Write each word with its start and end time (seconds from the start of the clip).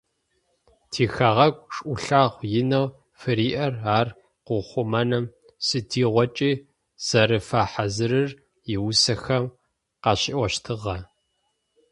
Тихэгъэгу 0.91 1.65
шӏулъэгъу 1.75 2.45
инэу 2.59 2.87
фыриӏэр, 3.19 3.73
ар 3.97 4.07
къыухъумэным 4.45 5.25
сыдигъокӏи 5.65 6.51
зэрэфэхьазырыр 7.07 8.29
иусэхэм 8.73 9.45
къащиӏощтыгъэ. 10.01 10.97